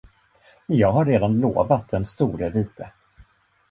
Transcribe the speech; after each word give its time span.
Men 0.65 0.77
jag 0.77 0.91
har 0.91 1.05
redan 1.05 1.37
lovat 1.39 1.89
den 1.89 2.05
store 2.05 2.49
vite. 2.49 2.91